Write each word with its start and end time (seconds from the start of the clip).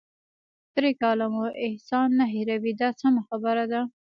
درې 0.75 0.91
کاله 1.01 1.25
مو 1.33 1.45
احسان 1.65 2.07
نه 2.19 2.25
هیروي 2.33 2.73
دا 2.81 2.89
سمه 3.01 3.21
خبره 3.29 3.65
ده. 3.71 3.81